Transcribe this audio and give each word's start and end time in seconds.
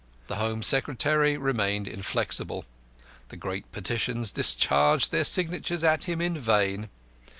The 0.25 0.37
Home 0.37 0.63
Secretary 0.63 1.37
remained 1.37 1.87
inflexible; 1.87 2.65
the 3.27 3.37
great 3.37 3.71
petitions 3.71 4.31
discharged 4.31 5.11
their 5.11 5.23
signatures 5.23 5.83
at 5.83 6.05
him 6.05 6.19
in 6.21 6.39
vain. 6.39 6.89